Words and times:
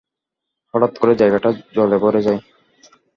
হঠাৎ 0.73 0.93
করেই 0.97 1.19
জায়গাটা 1.21 1.49
জলে 1.75 1.97
ভরে 1.97 2.21
যায়। 2.21 2.39